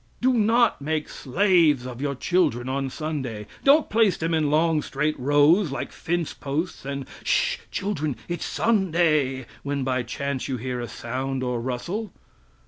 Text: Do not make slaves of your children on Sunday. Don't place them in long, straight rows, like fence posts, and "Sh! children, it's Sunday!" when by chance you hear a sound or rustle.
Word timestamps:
Do 0.19 0.33
not 0.33 0.81
make 0.81 1.07
slaves 1.09 1.85
of 1.85 2.01
your 2.01 2.15
children 2.15 2.67
on 2.67 2.89
Sunday. 2.89 3.45
Don't 3.63 3.87
place 3.87 4.17
them 4.17 4.33
in 4.33 4.49
long, 4.49 4.81
straight 4.81 5.13
rows, 5.19 5.69
like 5.71 5.91
fence 5.91 6.33
posts, 6.33 6.85
and 6.85 7.05
"Sh! 7.23 7.57
children, 7.69 8.15
it's 8.27 8.43
Sunday!" 8.45 9.45
when 9.61 9.83
by 9.83 10.01
chance 10.01 10.47
you 10.47 10.57
hear 10.57 10.79
a 10.79 10.87
sound 10.87 11.43
or 11.43 11.61
rustle. 11.61 12.11